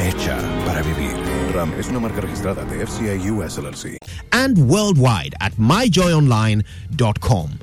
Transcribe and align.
Hecha 0.00 0.36
para 0.64 0.82
vivir. 0.82 1.14
RAM 1.54 1.72
es 1.78 1.88
una 1.88 2.00
marca 2.00 2.20
registrada 2.20 2.64
de 2.64 2.84
FCA 2.86 3.16
US 3.32 3.58
LLC. 3.58 3.96
and 4.32 4.58
worldwide 4.68 5.34
at 5.40 5.52
myjoyonline.com. 5.54 7.58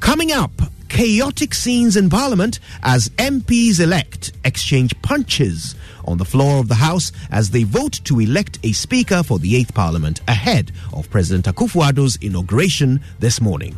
Coming 0.00 0.32
up, 0.32 0.50
chaotic 0.88 1.54
scenes 1.54 1.96
in 1.96 2.08
Parliament 2.10 2.58
as 2.82 3.08
MPs 3.18 3.80
elect 3.80 4.32
exchange 4.44 4.94
punches 5.02 5.74
on 6.04 6.18
the 6.18 6.24
floor 6.24 6.58
of 6.60 6.68
the 6.68 6.74
House 6.76 7.12
as 7.30 7.50
they 7.50 7.64
vote 7.64 8.00
to 8.04 8.20
elect 8.20 8.58
a 8.62 8.72
Speaker 8.72 9.22
for 9.22 9.38
the 9.38 9.54
8th 9.64 9.74
Parliament 9.74 10.20
ahead 10.28 10.72
of 10.92 11.08
President 11.10 11.46
Akufo-Addo's 11.46 12.16
inauguration 12.20 13.00
this 13.20 13.40
morning. 13.40 13.74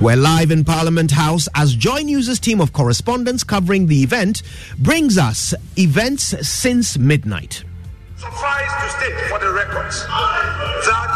We're 0.00 0.16
live 0.16 0.50
in 0.50 0.64
Parliament 0.64 1.10
House 1.10 1.46
as 1.54 1.74
Joy 1.74 2.00
News' 2.00 2.40
team 2.40 2.62
of 2.62 2.72
correspondents 2.72 3.44
covering 3.44 3.86
the 3.86 4.02
event 4.02 4.42
brings 4.78 5.18
us 5.18 5.52
events 5.76 6.34
since 6.48 6.96
midnight. 6.96 7.64
Suffice 8.16 8.72
to 8.80 8.88
state 8.96 9.20
for 9.28 9.38
the 9.38 9.52
records 9.52 10.06
that 10.06 11.12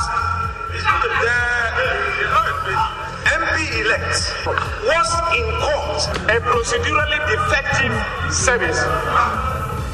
the 0.69 0.81
MP 3.25 3.57
elect 3.81 4.21
was 4.85 5.09
in 5.33 5.49
court 5.65 6.05
a 6.29 6.37
procedurally 6.45 7.21
defective 7.25 7.97
service. 8.35 8.85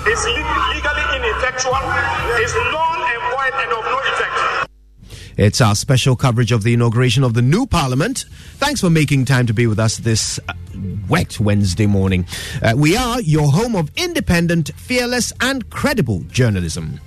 Is 0.03 0.25
legally 0.27 1.07
ineffectual, 1.15 1.79
is 2.43 2.53
null 2.75 3.07
and 3.07 3.23
void 3.31 3.55
and 3.55 3.71
of 3.71 3.85
no 3.85 3.99
effect. 4.01 4.70
It's 5.41 5.63
our 5.63 5.75
special 5.75 6.17
coverage 6.17 6.53
of 6.53 6.65
the 6.65 6.75
inauguration 6.75 7.25
of 7.25 7.33
the 7.33 7.41
new 7.41 7.65
parliament. 7.65 8.27
Thanks 8.59 8.83
for 8.83 8.91
making 8.91 9.25
time 9.25 9.47
to 9.47 9.55
be 9.55 9.67
with 9.67 9.79
us 9.79 9.97
this 9.97 10.39
uh, 10.47 10.53
wet 11.09 11.41
Wednesday 11.41 11.87
morning. 11.87 12.27
Uh, 12.63 12.75
we 12.77 12.95
are 12.95 13.23
your 13.23 13.51
home 13.51 13.75
of 13.75 13.91
independent, 13.97 14.71
fearless, 14.77 15.33
and 15.41 15.71
credible 15.71 16.21
journalism. 16.29 17.01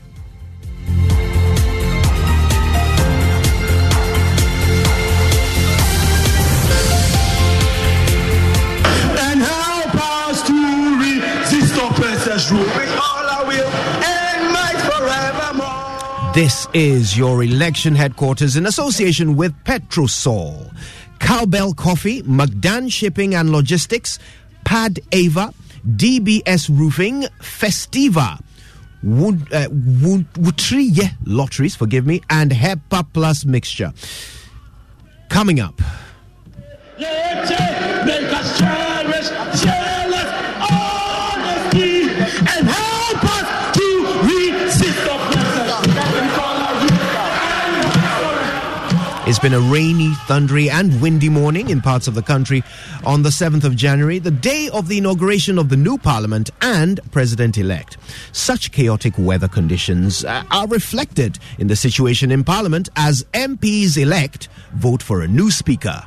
This 16.33 16.67
is 16.73 17.15
your 17.15 17.43
election 17.43 17.93
headquarters 17.93 18.57
in 18.57 18.65
association 18.65 19.35
with 19.35 19.53
Petrosol, 19.65 20.75
Cowbell 21.19 21.75
Coffee, 21.75 22.23
McDan 22.23 22.91
Shipping 22.91 23.35
and 23.35 23.51
Logistics, 23.51 24.17
Pad 24.65 24.99
Ava, 25.11 25.53
DBS 25.87 26.75
Roofing, 26.75 27.25
Festiva, 27.39 28.39
uh, 29.05 29.67
Lotteries, 31.25 31.75
forgive 31.75 32.07
me, 32.07 32.19
and 32.31 32.49
HEPA 32.51 33.13
Plus 33.13 33.45
Mixture. 33.45 33.93
Coming 35.29 35.59
up. 35.59 35.79
It's 49.33 49.39
been 49.39 49.55
a 49.55 49.59
rainy, 49.59 50.13
thundery, 50.27 50.69
and 50.69 51.01
windy 51.01 51.27
morning 51.27 51.71
in 51.71 51.81
parts 51.81 52.07
of 52.07 52.13
the 52.13 52.21
country 52.21 52.61
on 53.03 53.23
the 53.23 53.29
7th 53.29 53.63
of 53.63 53.75
January, 53.75 54.19
the 54.19 54.29
day 54.29 54.69
of 54.71 54.87
the 54.87 54.99
inauguration 54.99 55.57
of 55.57 55.69
the 55.69 55.75
new 55.75 55.97
parliament 55.97 56.51
and 56.61 56.99
president 57.11 57.57
elect. 57.57 57.97
Such 58.31 58.71
chaotic 58.71 59.15
weather 59.17 59.47
conditions 59.47 60.23
uh, 60.23 60.43
are 60.51 60.67
reflected 60.67 61.39
in 61.57 61.65
the 61.65 61.75
situation 61.75 62.31
in 62.31 62.43
parliament 62.43 62.89
as 62.95 63.23
MPs 63.33 63.97
elect 63.97 64.49
vote 64.71 65.01
for 65.01 65.23
a 65.23 65.27
new 65.27 65.49
speaker. 65.49 66.03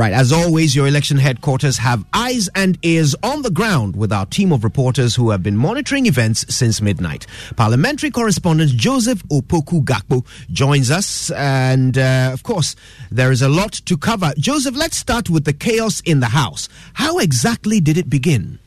Right, 0.00 0.14
as 0.14 0.32
always, 0.32 0.74
your 0.74 0.86
election 0.86 1.18
headquarters 1.18 1.76
have 1.76 2.06
eyes 2.14 2.48
and 2.54 2.78
ears 2.82 3.14
on 3.22 3.42
the 3.42 3.50
ground 3.50 3.96
with 3.96 4.12
our 4.12 4.24
team 4.24 4.50
of 4.50 4.64
reporters 4.64 5.16
who 5.16 5.28
have 5.28 5.42
been 5.42 5.58
monitoring 5.58 6.06
events 6.06 6.46
since 6.48 6.80
midnight. 6.80 7.26
Parliamentary 7.56 8.10
correspondent 8.10 8.70
Joseph 8.70 9.22
Opoku 9.24 9.84
Gakpo 9.84 10.24
joins 10.52 10.90
us, 10.90 11.30
and 11.32 11.98
uh, 11.98 12.30
of 12.32 12.44
course, 12.44 12.76
there 13.10 13.32
is 13.32 13.42
a 13.42 13.48
lot 13.50 13.72
to 13.72 13.98
cover. 13.98 14.32
Joseph, 14.38 14.74
let's 14.74 14.96
start 14.96 15.28
with 15.28 15.44
the 15.44 15.52
chaos 15.52 16.00
in 16.06 16.20
the 16.20 16.28
House. 16.28 16.70
How 16.94 17.18
exactly 17.18 17.78
did 17.78 17.98
it 17.98 18.08
begin? 18.08 18.58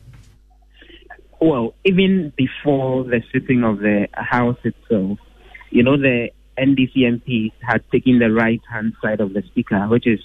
Well, 1.42 1.74
even 1.84 2.31
before 2.36 3.06
the 3.06 3.24
sitting 3.31 3.63
of 3.63 3.80
the 3.80 4.07
House 4.13 4.60
itself, 4.63 5.18
you 5.74 5.81
know, 5.81 5.98
the 5.98 6.30
NDC 6.58 6.96
MPs 6.98 7.52
had 7.62 7.84
taken 7.92 8.20
the 8.20 8.31
right 8.31 8.62
hand 8.72 8.94
side 9.02 9.20
of 9.20 9.34
the 9.34 9.42
Speaker, 9.48 9.88
which 9.88 10.06
is 10.06 10.20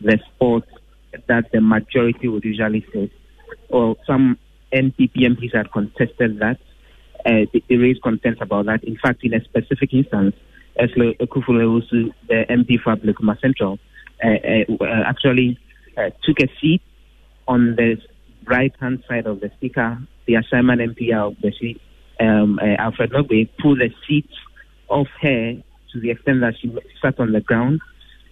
the 0.00 0.16
spot 0.28 0.62
that 1.26 1.50
the 1.52 1.60
majority 1.60 2.28
would 2.28 2.44
usually 2.44 2.86
sit. 2.92 3.10
Or 3.68 3.96
some 4.06 4.38
NPP 4.72 5.16
MPs 5.16 5.56
had 5.56 5.72
contested 5.72 6.38
that. 6.38 6.58
Uh, 7.26 7.46
they, 7.52 7.62
they, 7.68 7.76
raised 7.76 8.02
concerns 8.02 8.38
about 8.40 8.66
that. 8.66 8.84
In 8.84 8.96
fact, 8.96 9.24
in 9.24 9.34
a 9.34 9.42
specific 9.42 9.92
instance, 9.92 10.36
Esle 10.78 11.14
Ekufulewusu, 11.20 12.12
the 12.28 12.44
MP 12.48 12.80
for 12.80 12.94
Ablekuma 12.94 13.40
Central, 13.40 13.80
uh, 14.24 14.28
uh, 14.28 14.84
uh, 14.84 15.02
actually 15.04 15.58
uh, 15.96 16.10
took 16.22 16.38
a 16.40 16.48
seat 16.60 16.82
on 17.48 17.74
the 17.76 17.96
right 18.44 18.72
hand 18.80 19.02
side 19.08 19.26
of 19.26 19.40
the 19.40 19.50
speaker. 19.56 19.98
The 20.26 20.36
assignment 20.36 20.80
MP, 20.80 21.12
um, 22.20 22.58
uh, 22.60 22.64
Alfred 22.78 23.12
Nogbe, 23.12 23.48
pulled 23.60 23.80
the 23.80 23.90
seat 24.06 24.28
off 24.92 25.08
her 25.20 25.54
to 25.92 26.00
the 26.00 26.10
extent 26.10 26.40
that 26.40 26.54
she 26.60 26.72
sat 27.02 27.18
on 27.18 27.32
the 27.32 27.40
ground 27.40 27.80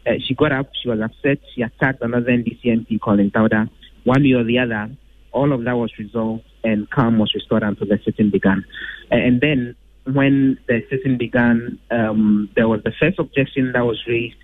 uh, 0.07 0.13
she 0.27 0.35
got 0.35 0.53
up, 0.53 0.71
she 0.81 0.89
was 0.89 1.01
upset, 1.01 1.39
she 1.55 1.63
attacked 1.63 2.03
another 2.03 2.31
NDC 2.31 2.65
MP, 2.65 3.01
Colin 3.01 3.31
Tauda. 3.31 3.69
One 4.05 4.23
way 4.23 4.33
or 4.33 4.45
the 4.45 4.59
other, 4.59 4.91
all 5.33 5.53
of 5.53 5.65
that 5.65 5.77
was 5.77 5.93
resolved 5.99 6.45
and 6.65 6.89
calm 6.91 7.19
was 7.19 7.33
restored 7.35 7.63
until 7.63 7.87
the 7.87 7.99
sitting 8.05 8.31
began. 8.31 8.65
And 9.11 9.41
then 9.41 9.77
when 10.05 10.59
the 10.69 10.83
sitting 10.89 11.19
began, 11.19 11.79
um, 11.91 12.51
there 12.57 12.67
was 12.67 12.83
the 12.83 12.93
first 12.99 13.19
objection 13.19 13.73
that 13.73 13.85
was 13.85 14.03
raised 14.07 14.37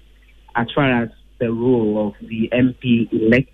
as 0.54 0.66
far 0.74 1.02
as 1.02 1.08
the 1.38 1.50
role 1.52 2.08
of 2.08 2.28
the 2.28 2.50
MP 2.52 3.10
elect 3.12 3.50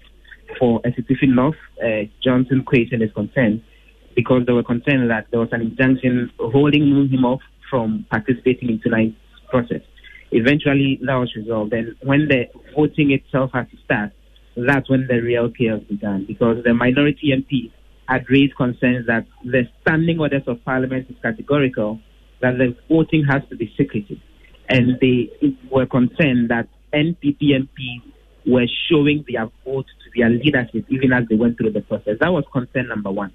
for 0.58 0.80
Asitifi 0.82 1.28
North, 1.28 1.56
uh, 1.82 2.08
Johnson 2.22 2.64
Quayson 2.64 3.02
is 3.02 3.12
concerned, 3.12 3.62
because 4.14 4.44
they 4.46 4.52
were 4.52 4.62
concerned 4.62 5.08
that 5.10 5.26
there 5.30 5.40
was 5.40 5.48
an 5.52 5.62
injunction 5.62 6.30
holding 6.38 7.08
him 7.10 7.24
off 7.24 7.40
from 7.72 8.04
participating 8.10 8.68
in 8.68 8.80
tonight's 8.82 9.16
process 9.48 9.80
eventually 10.32 10.98
that 11.02 11.14
was 11.14 11.32
resolved. 11.36 11.72
And 11.72 11.94
when 12.02 12.28
the 12.28 12.46
voting 12.74 13.12
itself 13.12 13.50
had 13.52 13.70
to 13.70 13.76
start, 13.84 14.10
that's 14.56 14.90
when 14.90 15.06
the 15.06 15.20
real 15.20 15.50
chaos 15.50 15.80
began 15.88 16.26
because 16.26 16.62
the 16.64 16.74
minority 16.74 17.32
MPs 17.32 17.70
had 18.08 18.28
raised 18.28 18.56
concerns 18.56 19.06
that 19.06 19.26
the 19.44 19.68
standing 19.82 20.18
orders 20.18 20.42
of 20.46 20.62
parliament 20.64 21.06
is 21.08 21.16
categorical, 21.22 22.00
that 22.40 22.58
the 22.58 22.76
voting 22.88 23.24
has 23.24 23.42
to 23.48 23.56
be 23.56 23.72
secretive. 23.76 24.18
And 24.68 24.98
they 25.00 25.30
were 25.70 25.86
concerned 25.86 26.50
that 26.50 26.68
NPP 26.92 27.38
MPs 27.40 28.02
were 28.46 28.66
showing 28.90 29.24
their 29.30 29.48
vote 29.64 29.86
to 29.86 30.20
their 30.20 30.28
leadership 30.28 30.84
even 30.88 31.12
as 31.12 31.24
they 31.28 31.36
went 31.36 31.56
through 31.56 31.72
the 31.72 31.80
process. 31.80 32.16
That 32.20 32.32
was 32.32 32.44
concern 32.52 32.88
number 32.88 33.10
one. 33.10 33.32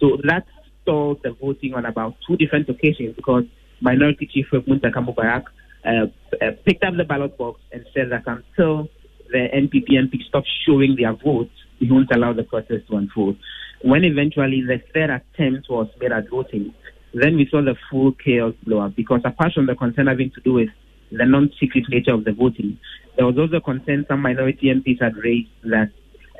So 0.00 0.18
that 0.24 0.46
stalled 0.82 1.20
the 1.22 1.32
voting 1.32 1.74
on 1.74 1.86
about 1.86 2.16
two 2.26 2.36
different 2.36 2.68
occasions 2.68 3.14
because 3.16 3.44
Minority 3.80 4.26
Chief 4.26 4.46
Muntaka 4.50 5.04
Mubarak 5.04 5.44
uh, 5.84 6.06
uh, 6.44 6.50
picked 6.64 6.84
up 6.84 6.96
the 6.96 7.04
ballot 7.04 7.36
box 7.38 7.60
and 7.72 7.84
said 7.94 8.10
that 8.10 8.24
until 8.26 8.88
the 9.30 9.48
NPP 9.54 9.90
MP 9.92 10.22
stop 10.28 10.44
showing 10.66 10.96
their 10.96 11.12
votes, 11.12 11.52
he 11.78 11.90
won't 11.90 12.10
allow 12.12 12.32
the 12.32 12.42
process 12.42 12.80
to 12.88 12.96
unfold. 12.96 13.36
When 13.82 14.04
eventually 14.04 14.62
the 14.62 14.82
third 14.92 15.10
attempt 15.10 15.68
was 15.70 15.88
made 16.00 16.12
at 16.12 16.28
voting, 16.28 16.74
then 17.14 17.36
we 17.36 17.46
saw 17.50 17.62
the 17.62 17.76
full 17.90 18.12
chaos 18.12 18.54
blow 18.64 18.80
up 18.80 18.96
because 18.96 19.20
apart 19.24 19.52
from 19.52 19.66
the 19.66 19.74
concern 19.74 20.08
having 20.08 20.30
to 20.32 20.40
do 20.40 20.54
with 20.54 20.68
the 21.10 21.24
non-secret 21.24 21.84
nature 21.88 22.12
of 22.12 22.24
the 22.24 22.32
voting, 22.32 22.78
there 23.16 23.26
was 23.26 23.38
also 23.38 23.60
concern 23.60 24.04
some 24.08 24.20
minority 24.20 24.66
MPs 24.66 25.00
had 25.00 25.16
raised 25.16 25.48
that 25.64 25.90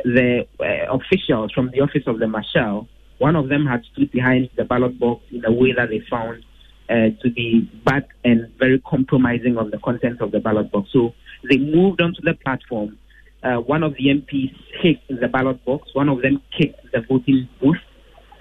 the 0.04 0.46
uh, 0.60 0.94
officials 0.94 1.52
from 1.52 1.70
the 1.70 1.80
office 1.80 2.02
of 2.06 2.18
the 2.18 2.26
marshal, 2.26 2.88
one 3.18 3.36
of 3.36 3.48
them 3.48 3.66
had 3.66 3.82
stood 3.92 4.10
behind 4.10 4.50
the 4.56 4.64
ballot 4.64 4.98
box 4.98 5.22
in 5.30 5.44
a 5.44 5.52
way 5.52 5.72
that 5.72 5.88
they 5.88 6.00
found 6.10 6.44
uh, 6.88 7.10
to 7.22 7.30
be 7.30 7.70
bad 7.84 8.06
and 8.24 8.50
very 8.58 8.80
compromising 8.80 9.56
of 9.56 9.70
the 9.70 9.78
contents 9.78 10.20
of 10.20 10.30
the 10.30 10.40
ballot 10.40 10.70
box. 10.72 10.88
So 10.92 11.14
they 11.48 11.58
moved 11.58 12.00
onto 12.00 12.20
the 12.22 12.34
platform. 12.34 12.98
Uh, 13.42 13.56
one 13.56 13.82
of 13.82 13.94
the 13.94 14.06
MPs 14.06 14.54
kicked 14.82 15.08
the 15.08 15.28
ballot 15.28 15.64
box. 15.64 15.94
One 15.94 16.08
of 16.08 16.22
them 16.22 16.42
kicked 16.56 16.80
the 16.92 17.02
voting 17.08 17.48
booth. 17.60 17.76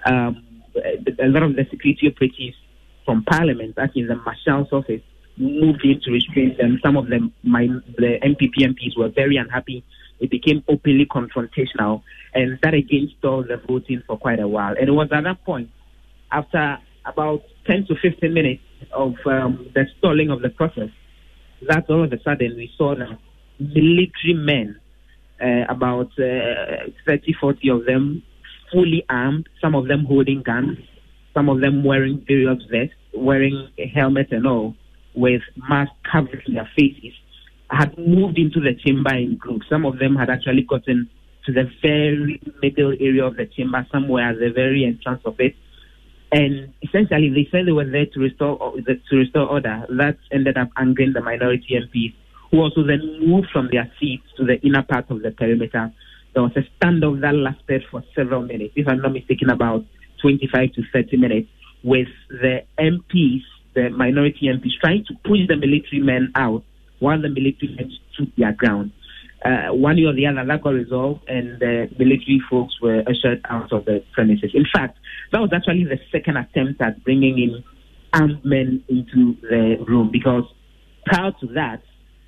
Um, 0.06 0.44
a 0.76 1.26
lot 1.26 1.42
of 1.42 1.56
the 1.56 1.66
security 1.70 2.08
operatives 2.08 2.56
from 3.04 3.24
Parliament, 3.24 3.74
actually 3.78 4.02
in 4.02 4.08
the 4.08 4.16
Marshal's 4.16 4.72
office, 4.72 5.02
moved 5.36 5.84
in 5.84 6.00
to 6.02 6.10
restrain 6.10 6.56
them. 6.58 6.78
Some 6.84 6.96
of 6.96 7.08
them, 7.08 7.32
my, 7.42 7.66
the 7.96 8.18
NPP 8.22 8.64
MPs, 8.64 8.96
were 8.96 9.08
very 9.08 9.36
unhappy. 9.36 9.84
It 10.20 10.30
became 10.30 10.64
openly 10.68 11.06
confrontational, 11.06 12.02
and 12.34 12.58
that 12.62 12.74
again 12.74 13.10
stalled 13.18 13.48
the 13.48 13.56
voting 13.56 14.02
for 14.06 14.18
quite 14.18 14.40
a 14.40 14.48
while. 14.48 14.74
And 14.78 14.88
it 14.88 14.92
was 14.92 15.08
at 15.12 15.24
that 15.24 15.44
point, 15.44 15.70
after 16.32 16.78
about 17.08 17.42
10 17.66 17.86
to 17.86 17.94
15 18.00 18.32
minutes 18.32 18.62
of 18.92 19.14
um, 19.26 19.70
the 19.74 19.84
stalling 19.98 20.30
of 20.30 20.42
the 20.42 20.50
process, 20.50 20.90
that 21.68 21.84
all 21.88 22.04
of 22.04 22.12
a 22.12 22.22
sudden 22.22 22.56
we 22.56 22.70
saw 22.76 22.94
military 23.58 24.34
men, 24.34 24.78
uh, 25.40 25.64
about 25.68 26.10
uh, 26.18 26.90
30, 27.06 27.34
40 27.40 27.68
of 27.70 27.86
them, 27.86 28.22
fully 28.72 29.04
armed, 29.08 29.48
some 29.60 29.74
of 29.74 29.86
them 29.88 30.04
holding 30.04 30.42
guns, 30.42 30.78
some 31.34 31.48
of 31.48 31.60
them 31.60 31.84
wearing 31.84 32.24
various 32.26 32.62
vests, 32.70 32.94
wearing 33.14 33.68
helmets 33.94 34.32
and 34.32 34.46
all, 34.46 34.74
with 35.14 35.42
masks 35.68 35.94
covering 36.10 36.54
their 36.54 36.68
faces, 36.76 37.12
had 37.70 37.96
moved 37.98 38.38
into 38.38 38.60
the 38.60 38.74
chamber 38.84 39.14
in 39.14 39.36
groups. 39.36 39.66
Some 39.68 39.84
of 39.84 39.98
them 39.98 40.16
had 40.16 40.30
actually 40.30 40.62
gotten 40.62 41.08
to 41.46 41.52
the 41.52 41.70
very 41.82 42.40
middle 42.62 42.92
area 43.00 43.24
of 43.24 43.36
the 43.36 43.46
chamber, 43.46 43.86
somewhere 43.92 44.30
at 44.30 44.38
the 44.38 44.50
very 44.50 44.84
entrance 44.84 45.22
of 45.24 45.36
it 45.38 45.54
and 46.30 46.74
essentially, 46.82 47.30
they 47.30 47.48
said 47.50 47.66
they 47.66 47.72
were 47.72 47.88
there 47.88 48.06
to 48.06 48.20
restore 48.20 48.74
to 48.76 49.16
restore 49.16 49.48
order. 49.48 49.86
That 49.88 50.18
ended 50.30 50.58
up 50.58 50.68
angering 50.76 51.14
the 51.14 51.22
minority 51.22 51.68
MPs, 51.72 52.14
who 52.50 52.60
also 52.60 52.82
then 52.82 53.00
moved 53.26 53.48
from 53.52 53.68
their 53.72 53.90
seats 53.98 54.24
to 54.36 54.44
the 54.44 54.60
inner 54.60 54.82
part 54.82 55.10
of 55.10 55.22
the 55.22 55.30
perimeter. 55.30 55.92
There 56.34 56.42
was 56.42 56.52
a 56.56 56.64
standoff 56.78 57.22
that 57.22 57.34
lasted 57.34 57.84
for 57.90 58.04
several 58.14 58.42
minutes, 58.42 58.74
if 58.76 58.86
I'm 58.86 59.00
not 59.00 59.12
mistaken, 59.12 59.48
about 59.48 59.84
25 60.20 60.72
to 60.74 60.82
30 60.92 61.16
minutes, 61.16 61.48
with 61.82 62.08
the 62.28 62.64
MPs, 62.78 63.42
the 63.74 63.88
minority 63.88 64.46
MPs, 64.46 64.78
trying 64.80 65.04
to 65.06 65.14
push 65.24 65.40
the 65.48 65.56
military 65.56 66.02
men 66.02 66.30
out 66.34 66.62
while 66.98 67.20
the 67.20 67.30
military 67.30 67.74
men 67.74 67.90
stood 68.12 68.32
their 68.36 68.52
ground 68.52 68.92
uh, 69.44 69.72
one 69.72 69.96
way 69.96 70.04
or 70.04 70.14
the 70.14 70.26
other, 70.26 70.44
that 70.44 70.62
got 70.62 70.70
resolved, 70.70 71.28
and 71.28 71.60
the 71.60 71.88
military 71.98 72.40
folks 72.50 72.74
were 72.82 73.02
ushered 73.06 73.40
out 73.48 73.72
of 73.72 73.84
the 73.84 74.02
premises. 74.12 74.50
In 74.54 74.64
fact, 74.72 74.98
that 75.32 75.40
was 75.40 75.50
actually 75.54 75.84
the 75.84 75.98
second 76.10 76.36
attempt 76.36 76.80
at 76.80 77.02
bringing 77.04 77.38
in 77.38 77.64
armed 78.12 78.44
men 78.44 78.82
into 78.88 79.36
the 79.42 79.76
room 79.86 80.10
because 80.10 80.44
prior 81.06 81.32
to 81.40 81.46
that, 81.54 81.82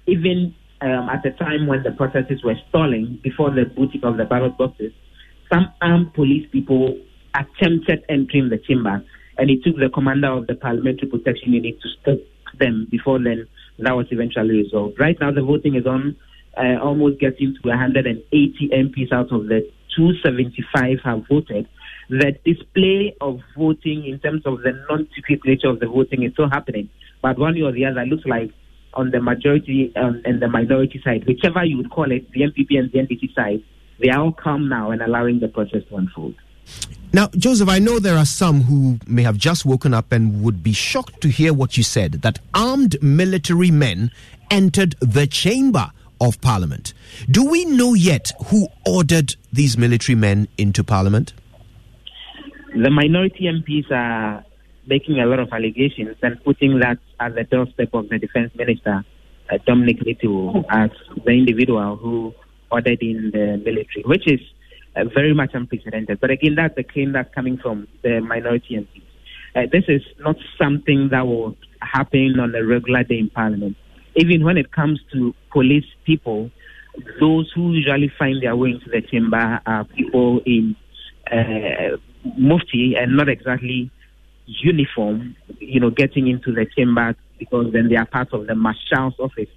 even 0.07 0.55
um, 0.83 1.09
at 1.09 1.23
the 1.23 1.31
time 1.31 1.67
when 1.67 1.83
the 1.83 1.93
processes 1.93 2.43
were 2.45 2.57
stalling 2.69 3.19
before 3.23 3.50
the 3.50 3.64
booting 3.64 4.05
of 4.05 4.17
the 4.17 4.25
ballot 4.25 4.57
boxes, 4.57 4.93
some 5.52 5.73
armed 5.83 6.14
police 6.14 6.49
people 6.52 6.97
attempted 7.35 8.05
entering 8.09 8.50
the 8.50 8.59
chamber, 8.59 9.05
and 9.38 9.50
it 9.50 9.62
took 9.64 9.76
the 9.76 9.88
commander 9.93 10.29
of 10.29 10.47
the 10.47 10.55
parliamentary 10.55 11.09
protection 11.09 11.52
unit 11.52 11.81
to 11.81 11.88
stop 12.00 12.19
them. 12.59 12.87
Before 12.90 13.19
then, 13.19 13.47
that 13.79 13.97
was 13.97 14.07
eventually 14.11 14.62
resolved. 14.62 14.99
Right 14.99 15.17
now, 15.21 15.33
the 15.33 15.43
voting 15.43 15.75
is 15.75 15.87
on 15.87 16.17
uh, 16.57 16.78
almost 16.83 17.21
getting 17.21 17.54
to 17.54 17.69
180 17.69 18.71
MPs 18.73 19.12
out 19.12 19.33
of 19.33 19.47
the 19.47 19.69
275 19.97 20.99
have 21.04 21.26
voted. 21.28 21.66
the 22.11 22.37
display 22.45 23.14
of 23.21 23.40
voting 23.57 24.04
in 24.04 24.19
terms 24.19 24.42
of 24.45 24.62
the 24.62 24.73
non-secret 24.88 25.40
nature 25.45 25.69
of 25.69 25.78
the 25.78 25.87
voting 25.87 26.25
is 26.25 26.33
still 26.33 26.50
happening. 26.50 26.88
But 27.23 27.38
one 27.38 27.54
way 27.54 27.62
or 27.62 27.73
the 27.73 27.85
other, 27.85 28.04
looks 28.04 28.26
like 28.26 28.50
on 28.95 29.12
the 29.12 29.21
majority 29.21 29.92
um, 29.95 30.21
and 30.25 30.42
the 30.42 30.49
minority 30.49 31.00
side, 31.04 31.25
whichever 31.26 31.64
you 31.64 31.76
would 31.76 31.90
call 31.90 32.11
it, 32.11 32.28
the 32.33 32.40
NPP 32.40 32.78
and 32.78 32.90
the 32.90 32.99
NDC 32.99 33.33
side, 33.35 33.62
they 34.00 34.09
are 34.09 34.21
all 34.21 34.33
calm 34.33 34.69
now 34.69 34.90
and 34.90 35.02
allowing 35.02 35.38
the 35.38 35.49
process 35.49 35.83
to 35.88 35.97
unfold. 35.97 36.35
Now, 37.12 37.28
Joseph, 37.37 37.69
I 37.69 37.78
know 37.78 37.99
there 37.99 38.16
are 38.16 38.26
some 38.26 38.62
who 38.62 38.99
may 39.07 39.23
have 39.23 39.37
just 39.37 39.64
woken 39.64 39.95
up 39.95 40.11
and 40.11 40.42
would 40.42 40.62
be 40.62 40.73
shocked 40.73 41.21
to 41.23 41.28
hear 41.28 41.52
what 41.52 41.76
you 41.76 41.83
said 41.83 42.23
that 42.23 42.38
armed 42.54 43.00
military 43.02 43.71
men 43.71 44.11
entered 44.50 44.97
the 45.00 45.26
chamber 45.26 45.92
of 46.21 46.41
parliament. 46.41 46.93
Do 47.31 47.45
we 47.45 47.65
know 47.65 47.95
yet 47.95 48.33
who 48.47 48.69
ordered 48.87 49.37
these 49.53 49.77
military 49.79 50.17
men 50.17 50.49
into 50.59 50.85
parliament? 50.85 51.33
The 52.75 52.91
minority 52.91 53.45
MPs 53.45 53.91
are 53.91 54.45
making 54.87 55.21
a 55.21 55.27
lot 55.27 55.41
of 55.41 55.49
allegations 55.53 56.17
and 56.23 56.43
putting 56.45 56.81
that 56.81 56.99
at 57.19 57.35
the 57.35 57.45
doorstep 57.45 57.91
of 57.95 58.09
the 58.09 58.19
defense 58.19 58.53
minister, 58.55 59.05
uh, 59.50 59.59
Dominic 59.67 60.00
Nitiwul, 60.00 60.65
as 60.71 60.91
the 61.25 61.33
individual 61.33 61.97
who 61.97 62.35
ordered 62.71 63.03
in 63.03 63.31
the 63.33 63.61
military, 63.65 64.03
which 64.05 64.27
is 64.27 64.41
uh, 64.97 65.05
very 65.15 65.35
much 65.35 65.50
unprecedented. 65.55 66.21
But 66.21 66.31
again, 66.31 66.55
that's 66.55 66.75
the 66.77 66.85
claim 66.85 67.12
that's 67.12 67.33
coming 67.35 67.59
from 67.59 67.89
the 68.03 68.21
minority 68.21 68.77
MPs. 68.77 69.03
Uh, 69.55 69.67
this 69.71 69.85
is 69.89 70.03
not 70.21 70.37
something 70.59 71.09
that 71.11 71.27
will 71.27 71.57
happen 71.81 72.39
on 72.39 72.55
a 72.55 72.65
regular 72.65 73.03
day 73.03 73.19
in 73.19 73.31
Parliament. 73.31 73.77
Even 74.17 74.45
when 74.45 74.57
it 74.57 74.73
comes 74.73 75.00
to 75.12 75.35
police 75.52 75.85
people, 76.05 76.50
those 77.21 77.50
who 77.55 77.73
usually 77.73 78.12
find 78.19 78.43
their 78.43 78.57
way 78.57 78.71
into 78.71 78.90
the 78.90 79.00
chamber 79.00 79.61
are 79.64 79.85
people 79.85 80.40
in 80.45 80.76
uh, 81.31 81.97
mufti 82.37 82.97
and 82.97 83.17
not 83.17 83.29
exactly 83.29 83.90
uniform, 84.47 85.37
you 85.59 85.81
know, 85.81 85.90
getting 85.90 86.26
into 86.26 86.52
the 86.52 86.67
chamber 86.76 87.14
because 87.38 87.73
then 87.73 87.88
they 87.88 87.97
are 87.97 88.07
part 88.07 88.33
of 88.33 88.47
the 88.47 88.55
marshal's 88.55 89.14
office. 89.19 89.49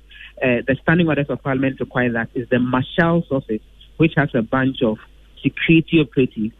Uh, 0.41 0.61
the 0.67 0.77
standing 0.81 1.07
orders 1.07 1.25
of 1.29 1.41
parliament 1.41 1.79
require 1.79 2.11
that 2.11 2.29
is 2.35 2.47
the 2.49 2.59
marshal's 2.59 3.25
office, 3.31 3.61
which 3.97 4.13
has 4.15 4.29
a 4.33 4.41
bunch 4.41 4.81
of 4.83 4.97
security 5.41 5.99
operatives 5.99 6.53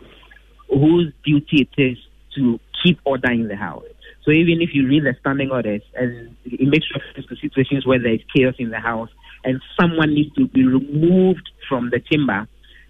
whose 0.69 1.11
duty 1.23 1.69
it 1.69 1.81
is 1.81 1.97
to 2.35 2.59
keep 2.83 2.99
order 3.05 3.31
in 3.31 3.47
the 3.47 3.55
house. 3.55 3.83
So 4.25 4.31
even 4.31 4.61
if 4.61 4.69
you 4.73 4.87
read 4.87 5.03
the 5.03 5.15
standing 5.19 5.51
orders 5.51 5.81
and 5.95 6.35
it 6.45 6.67
makes 6.67 6.87
reference 6.95 7.27
to 7.27 7.35
situations 7.35 7.85
where 7.85 7.99
there 7.99 8.13
is 8.13 8.21
chaos 8.35 8.55
in 8.57 8.69
the 8.69 8.79
house 8.79 9.09
and 9.43 9.61
someone 9.79 10.13
needs 10.13 10.33
to 10.35 10.47
be 10.47 10.65
removed 10.65 11.49
from 11.67 11.89
the 11.89 11.99
chamber, 11.99 12.47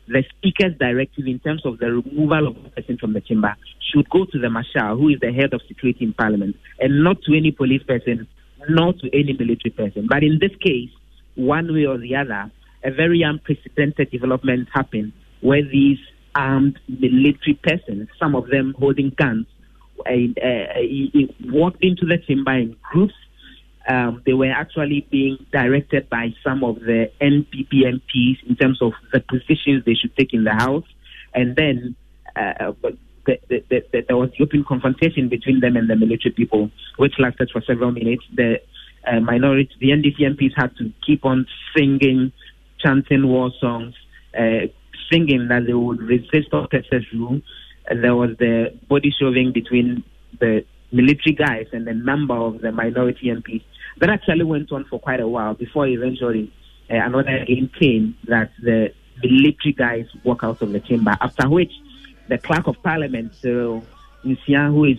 the 0.07 0.23
speaker's 0.37 0.77
directive 0.77 1.25
in 1.25 1.39
terms 1.39 1.65
of 1.65 1.79
the 1.79 1.91
removal 1.91 2.47
of 2.49 2.57
a 2.57 2.69
person 2.69 2.97
from 2.97 3.13
the 3.13 3.21
chamber 3.21 3.55
should 3.91 4.07
go 4.09 4.25
to 4.25 4.39
the 4.39 4.49
marshal, 4.49 4.97
who 4.97 5.09
is 5.09 5.19
the 5.21 5.31
head 5.31 5.53
of 5.53 5.61
security 5.67 6.05
in 6.05 6.13
parliament, 6.13 6.55
and 6.79 7.03
not 7.03 7.21
to 7.23 7.35
any 7.35 7.51
police 7.51 7.81
person, 7.83 8.27
not 8.69 8.99
to 8.99 9.07
any 9.17 9.33
military 9.33 9.71
person. 9.75 10.07
But 10.07 10.23
in 10.23 10.39
this 10.39 10.55
case, 10.61 10.89
one 11.35 11.73
way 11.73 11.85
or 11.85 11.97
the 11.97 12.15
other, 12.15 12.51
a 12.83 12.91
very 12.91 13.23
unprecedented 13.23 14.11
development 14.11 14.67
happened 14.73 15.13
where 15.41 15.63
these 15.63 15.99
armed 16.35 16.79
military 16.87 17.59
persons, 17.63 18.09
some 18.19 18.35
of 18.35 18.47
them 18.47 18.75
holding 18.77 19.11
guns, 19.17 19.47
walked 21.45 21.83
into 21.83 22.05
the 22.05 22.17
chamber 22.27 22.53
in 22.53 22.75
groups. 22.81 23.13
Um, 23.87 24.21
they 24.25 24.33
were 24.33 24.51
actually 24.51 25.05
being 25.11 25.45
directed 25.51 26.09
by 26.09 26.33
some 26.43 26.63
of 26.63 26.75
the 26.75 27.11
NPP 27.19 27.83
MPs 27.83 28.37
in 28.47 28.55
terms 28.55 28.81
of 28.81 28.93
the 29.11 29.19
positions 29.19 29.83
they 29.85 29.93
should 29.93 30.15
take 30.15 30.33
in 30.33 30.45
the 30.45 30.53
House. 30.53 30.85
And 31.33 31.55
then 31.55 31.95
uh, 32.35 32.71
the, 33.25 33.39
the, 33.49 33.63
the, 33.69 34.05
there 34.07 34.17
was 34.17 34.29
the 34.37 34.43
open 34.43 34.63
confrontation 34.63 35.29
between 35.29 35.59
them 35.59 35.75
and 35.75 35.89
the 35.89 35.95
military 35.95 36.33
people, 36.33 36.69
which 36.97 37.15
lasted 37.19 37.49
for 37.51 37.61
several 37.61 37.91
minutes. 37.91 38.23
The 38.33 38.61
uh, 39.05 39.19
minority, 39.19 39.71
the 39.79 39.89
NDC 39.89 40.19
MPs 40.19 40.53
had 40.55 40.75
to 40.77 40.91
keep 41.05 41.25
on 41.25 41.45
singing, 41.75 42.31
chanting 42.79 43.27
war 43.27 43.51
songs, 43.59 43.95
uh, 44.37 44.67
singing 45.11 45.47
that 45.49 45.65
they 45.67 45.73
would 45.73 46.01
resist 46.01 46.53
officers' 46.53 47.05
rule. 47.13 47.41
There 47.89 48.15
was 48.15 48.31
the 48.37 48.77
body 48.87 49.13
shoving 49.17 49.51
between 49.51 50.03
the 50.39 50.65
military 50.91 51.35
guys 51.35 51.67
and 51.71 51.87
a 51.87 51.93
number 51.93 52.35
of 52.35 52.61
the 52.61 52.71
minority 52.71 53.27
MPs. 53.27 53.63
That 53.97 54.09
actually 54.09 54.43
went 54.43 54.71
on 54.71 54.85
for 54.85 54.99
quite 54.99 55.19
a 55.19 55.27
while 55.27 55.53
before 55.53 55.87
eventually 55.87 56.51
uh, 56.89 56.95
another 56.95 57.45
game 57.45 57.69
came 57.79 58.17
that 58.25 58.51
the 58.61 58.93
military 59.21 59.73
guys 59.73 60.05
walk 60.23 60.43
out 60.43 60.61
of 60.61 60.71
the 60.71 60.79
chamber. 60.79 61.15
After 61.21 61.49
which, 61.49 61.71
the 62.27 62.37
clerk 62.37 62.67
of 62.67 62.81
parliament, 62.81 63.35
so 63.35 63.83
Nsia, 64.25 64.67
who 64.69 64.85
is 64.85 64.97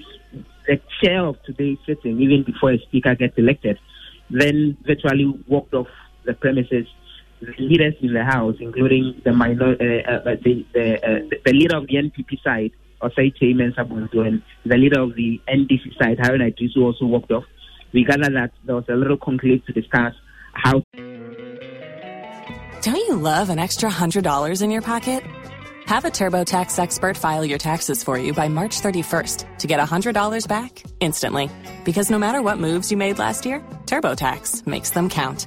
the 0.66 0.80
chair 1.02 1.24
of 1.24 1.42
today's 1.42 1.78
sitting, 1.86 2.20
even 2.20 2.42
before 2.42 2.72
a 2.72 2.78
speaker 2.78 3.14
gets 3.14 3.36
elected, 3.36 3.78
then 4.30 4.76
virtually 4.86 5.26
walked 5.48 5.74
off 5.74 5.88
the 6.24 6.34
premises 6.34 6.86
leaders 7.58 7.94
in 8.00 8.12
the 8.12 8.24
House, 8.24 8.56
including 8.60 9.20
the 9.24 9.32
minor, 9.32 9.72
uh, 9.72 10.10
uh, 10.10 10.36
the 10.42 10.64
the, 10.72 10.94
uh, 10.96 11.36
the 11.44 11.52
leader 11.52 11.76
of 11.76 11.86
the 11.86 11.94
NPP 11.94 12.42
side, 12.42 12.72
Osei 13.02 13.32
Kyei-Mensah-Bonsu, 13.36 14.26
and 14.26 14.42
the 14.64 14.76
leader 14.76 15.00
of 15.00 15.14
the 15.14 15.40
NDC 15.48 15.96
side, 15.98 16.18
Haruna 16.18 16.52
Iddrisu, 16.52 16.82
also 16.82 17.04
walked 17.06 17.30
off. 17.30 17.44
We 17.92 18.04
gather 18.04 18.30
that 18.30 18.52
there 18.64 18.74
was 18.74 18.84
a 18.88 18.94
little 18.94 19.16
conclave 19.16 19.64
to 19.66 19.72
discuss 19.72 20.14
how. 20.52 20.82
Don't 22.82 22.96
you 22.96 23.16
love 23.16 23.50
an 23.50 23.58
extra 23.58 23.88
hundred 23.88 24.24
dollars 24.24 24.62
in 24.62 24.70
your 24.70 24.82
pocket? 24.82 25.22
Have 25.86 26.06
a 26.06 26.10
TurboTax 26.10 26.78
expert 26.78 27.16
file 27.16 27.44
your 27.44 27.58
taxes 27.58 28.02
for 28.02 28.18
you 28.18 28.32
by 28.32 28.48
March 28.48 28.80
31st 28.80 29.58
to 29.58 29.66
get 29.66 29.80
$100 29.80 30.48
back 30.48 30.82
instantly. 30.98 31.50
Because 31.84 32.10
no 32.10 32.18
matter 32.18 32.40
what 32.40 32.58
moves 32.58 32.90
you 32.90 32.96
made 32.96 33.18
last 33.18 33.44
year, 33.44 33.60
TurboTax 33.84 34.66
makes 34.66 34.90
them 34.90 35.10
count. 35.10 35.46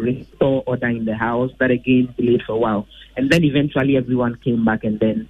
Restore 0.00 0.64
order 0.66 0.88
in 0.88 1.04
the 1.04 1.14
house 1.14 1.50
that 1.60 1.70
again 1.70 2.14
delayed 2.16 2.42
for 2.46 2.54
a 2.54 2.58
while. 2.58 2.86
and 3.16 3.30
then 3.30 3.44
eventually 3.44 3.96
everyone 3.96 4.36
came 4.42 4.64
back, 4.64 4.84
and 4.84 4.98
then 5.00 5.28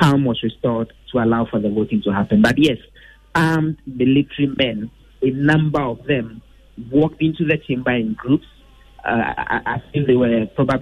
calm 0.00 0.24
was 0.24 0.42
restored 0.42 0.92
to 1.12 1.18
allow 1.18 1.46
for 1.50 1.60
the 1.60 1.70
voting 1.70 2.02
to 2.02 2.10
happen. 2.10 2.42
But 2.42 2.58
yes, 2.58 2.78
armed 3.34 3.78
military 3.86 4.48
men, 4.56 4.90
a 5.22 5.30
number 5.30 5.80
of 5.80 6.04
them, 6.06 6.42
walked 6.90 7.20
into 7.20 7.44
the 7.44 7.58
chamber 7.58 7.92
in 7.92 8.14
groups. 8.14 8.46
Uh, 9.04 9.34
I, 9.36 9.60
I 9.66 9.82
think 9.92 10.06
they 10.06 10.16
were 10.16 10.46
probably 10.54 10.78